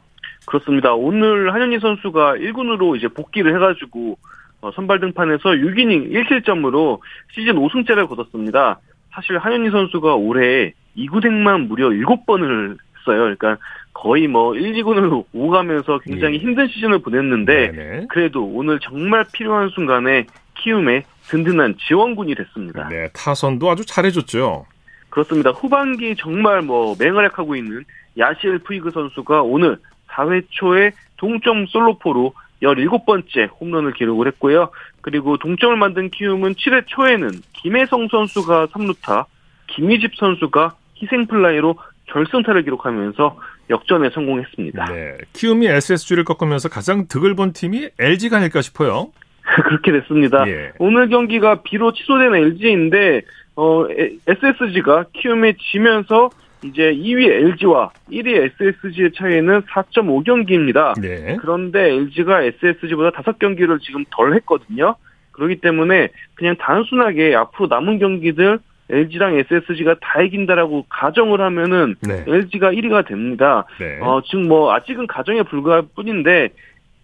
[0.46, 0.94] 그렇습니다.
[0.94, 4.18] 오늘 한현희 선수가 1군으로 이제 복귀를 해가지고
[4.62, 7.00] 어, 선발 등판에서 6이닝 1실점으로
[7.32, 8.80] 시즌 5승째를 거뒀습니다.
[9.12, 13.34] 사실 한현희 선수가 올해 2구생만 무려 7번을 했어요.
[13.36, 13.56] 그러니까
[13.92, 16.38] 거의 뭐 1, 2군을 오가면서 굉장히 예.
[16.38, 18.06] 힘든 시즌을 보냈는데 네네.
[18.08, 20.26] 그래도 오늘 정말 필요한 순간에
[20.58, 22.88] 키움의 든든한 지원군이 됐습니다.
[22.88, 24.66] 네, 타선도 아주 잘해줬죠.
[25.10, 25.50] 그렇습니다.
[25.50, 27.84] 후반기 정말 뭐 맹활약하고 있는
[28.18, 32.32] 야시엘 푸이그 선수가 오늘 4회 초에 동점 솔로포로
[32.62, 34.70] 17번째 홈런을 기록을 했고요.
[35.00, 39.26] 그리고 동점을 만든 키움은 7회 초에는 김혜성 선수가 3루타,
[39.68, 43.38] 김희집 선수가 희생플라이로 결승타를 기록하면서
[43.70, 44.84] 역전에 성공했습니다.
[44.86, 49.12] 네, 키움이 SSG를 꺾으면서 가장 득을 본 팀이 LG가 아닐까 싶어요.
[49.64, 50.46] 그렇게 됐습니다.
[50.48, 50.72] 예.
[50.78, 53.22] 오늘 경기가 비로 취소된 LG인데
[53.56, 53.86] 어,
[54.26, 56.30] SSG가 키움에 지면서
[56.64, 61.00] 이제 2위 LG와 1위 SSG의 차이는 4.5경기입니다.
[61.00, 61.36] 네.
[61.40, 64.94] 그런데 LG가 SSG보다 5경기를 지금 덜 했거든요.
[65.32, 68.58] 그렇기 때문에 그냥 단순하게 앞으로 남은 경기들
[68.90, 72.24] LG랑 SSG가 다 이긴다라고 가정을 하면은 네.
[72.26, 73.64] LG가 1위가 됩니다.
[73.78, 73.98] 네.
[74.00, 76.50] 어, 지금 뭐 아직은 가정에 불과할 뿐인데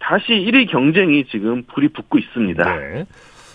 [0.06, 2.76] 다시 1위 경쟁이 지금 불이 붙고 있습니다.
[2.76, 3.06] 네.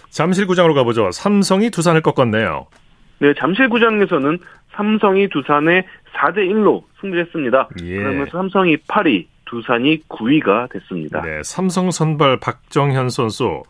[0.10, 1.10] 잠실구장으로 가보죠.
[1.12, 2.68] 삼성이 두산을 꺾었네요.
[3.20, 4.38] 네, 잠실구장에서는
[4.76, 7.70] 삼성이 두산에 4대 1로 승리했습니다.
[7.84, 7.96] 예.
[7.96, 11.22] 그러면서 삼성이 8위, 두산이 9위가 됐습니다.
[11.22, 13.64] 네, 삼성 선발 박정현 선수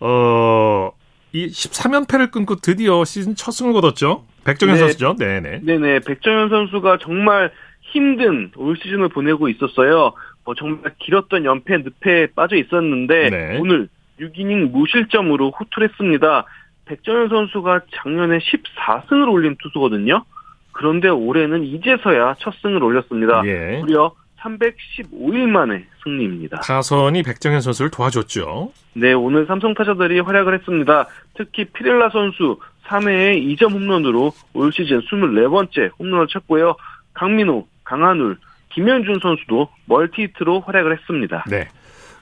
[0.00, 0.90] 어,
[1.32, 4.26] 이 13연패를 끊고 드디어 시즌 첫 승을 거뒀죠.
[4.44, 5.16] 백정현 네, 선수죠.
[5.18, 5.60] 네네.
[5.62, 6.00] 네네.
[6.00, 10.12] 백정현 선수가 정말 힘든 올 시즌을 보내고 있었어요.
[10.48, 13.58] 뭐 정말 길었던 연패 늪에 빠져 있었는데 네.
[13.58, 13.86] 오늘
[14.18, 16.46] 6이닝 무실점으로 호투했습니다.
[16.86, 20.24] 백정현 선수가 작년에 14승을 올린 투수거든요.
[20.72, 23.42] 그런데 올해는 이제서야 첫 승을 올렸습니다.
[23.44, 23.76] 예.
[23.80, 26.60] 무려 315일 만에 승리입니다.
[26.60, 28.72] 타선이 백정현 선수를 도와줬죠.
[28.94, 31.08] 네, 오늘 삼성 타자들이 활약을 했습니다.
[31.34, 36.74] 특히 피렐라 선수 3회에 2점 홈런으로 올 시즌 24번째 홈런을 쳤고요.
[37.12, 38.38] 강민호, 강한울,
[38.70, 41.44] 김현준 선수도 멀티히트로 활약을 했습니다.
[41.48, 41.68] 네.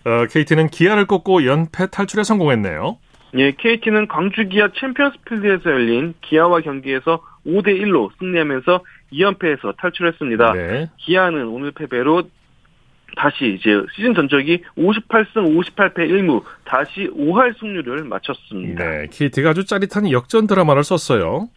[0.04, 2.98] 어, KT는 기아를 꺾고 연패 탈출에 성공했네요.
[3.34, 8.80] 예, KT는 광주 기아 챔피언스 필드에서 열린 기아와 경기에서 5대 1로 승리하면서
[9.12, 10.52] 2연패에서 탈출했습니다.
[10.52, 10.90] 네.
[10.98, 12.22] 기아는 오늘 패배로
[13.16, 18.84] 다시 이제 시즌 전적이 58승 58패 1무 다시 5할 승률을 마쳤습니다.
[18.84, 21.48] 네, KT가 아주 짜릿한 역전 드라마를 썼어요.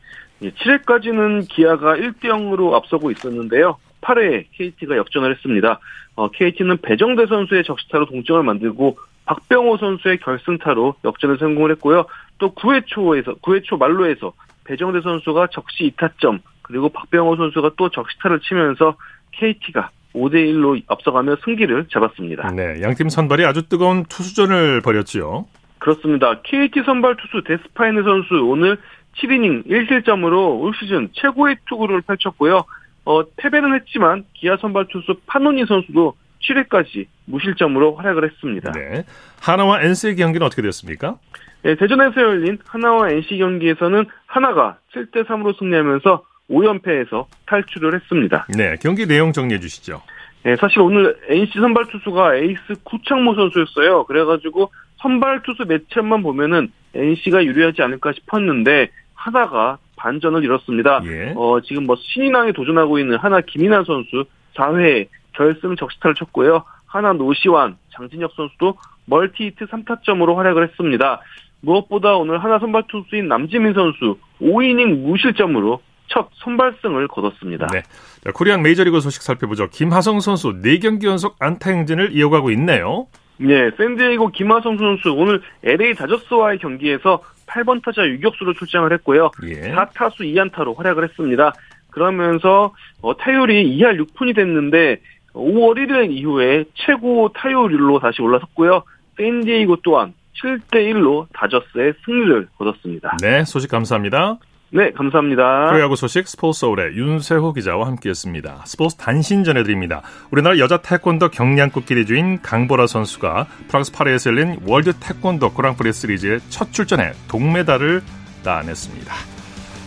[0.42, 3.78] 예, 7회까지는 기아가 1대 0으로 앞서고 있었는데요.
[4.02, 5.80] 8회에 KT가 역전을 했습니다.
[6.16, 12.06] 어, KT는 배정대 선수의 적시타로 동점을 만들고 박병호 선수의 결승타로 역전을 성공을 했고요.
[12.40, 14.34] 또 9회 초에서 9회 초 말로에서
[14.64, 18.96] 배정대 선수가 적시 2타점 그리고 박병호 선수가 또 적시타를 치면서
[19.32, 22.52] KT가 5대 1로 앞서가며 승기를 잡았습니다.
[22.52, 25.46] 네, 양팀 선발이 아주 뜨거운 투수전을 벌였지요.
[25.80, 26.42] 그렇습니다.
[26.42, 28.78] KT 선발 투수 데스파이네 선수 오늘
[29.18, 32.64] 7이닝 1실점으로 올 시즌 최고의 투구를 펼쳤고요.
[33.10, 38.72] 어, 패배는 했지만 기아 선발 투수 파노니 선수도 7회까지 무실점으로 활약을 했습니다.
[38.72, 39.04] 네.
[39.42, 41.18] 하나와 NC의 경기는 어떻게 됐습니까?
[41.64, 48.46] 네, 대전에서 열린 하나와 NC 경기에서는 하나가 7대 3으로 승리하면서 5연패에서 탈출을 했습니다.
[48.56, 50.04] 네, 경기 내용 정리해 주시죠.
[50.44, 54.04] 네, 사실 오늘 NC 선발 투수가 에이스 구창모 선수였어요.
[54.06, 61.02] 그래가지고 선발 투수 매치업만 보면은 NC가 유리하지 않을까 싶었는데 한화가 반전을 이뤘습니다.
[61.06, 61.34] 예.
[61.36, 64.26] 어, 지금 뭐 신인왕에 도전하고 있는 한화 김인환 선수
[64.56, 66.64] 4회 결승 적시타를 쳤고요.
[66.86, 68.76] 한화 노시환, 장진혁 선수도
[69.06, 71.22] 멀티히트 3타점으로 활약을 했습니다.
[71.62, 77.68] 무엇보다 오늘 하나 선발 투수인 남지민 선수 5이닝 무실점으로 첫 선발승을 거뒀습니다.
[77.72, 77.84] 네.
[78.24, 79.68] 자, 코리안 메이저리그 소식 살펴보죠.
[79.70, 83.08] 김하성 선수 4경기 연속 안타 행진을 이어가고 있네요.
[83.38, 89.32] 네, 샌디에이고 김하성 선수 오늘 LA 다저스와의 경기에서 8번 타자 유격수로 출장을 했고요.
[89.44, 89.74] 예.
[89.74, 91.54] 4타수 2안타로 활약을 했습니다.
[91.92, 94.98] 그러면서 어, 타율이 2할 6푼이 됐는데
[95.34, 98.84] 5월 1일 이후에 최고 타율로 다시 올라섰고요.
[99.18, 103.18] 샌디에이고 또한 7대 1로 다저스에 승리를 거뒀습니다.
[103.22, 104.38] 네, 소식 감사합니다.
[104.72, 105.68] 네, 감사합니다.
[105.70, 108.64] 프로야구 소식 스포츠 서울의 윤세호 기자와 함께했습니다.
[108.66, 110.04] 스포츠 단신 전해드립니다.
[110.30, 116.72] 우리나라 여자 태권도 경량급 기대주인 강보라 선수가 프랑스 파리에서 열린 월드 태권도 그랑프리 시리즈의 첫
[116.72, 118.04] 출전에 동메달을
[118.44, 119.12] 따냈습니다.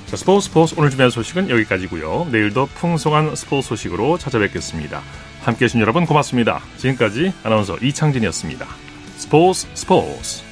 [0.07, 2.26] 자, 스포츠 스포츠 오늘 준비한 소식은 여기까지고요.
[2.33, 5.01] 내일도 풍성한 스포츠 소식으로 찾아뵙겠습니다.
[5.43, 6.61] 함께해 주신 여러분 고맙습니다.
[6.76, 8.66] 지금까지 아나운서 이창진이었습니다.
[9.16, 10.51] 스포츠 스포츠